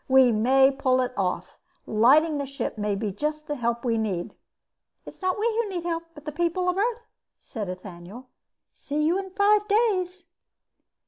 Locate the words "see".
8.73-9.03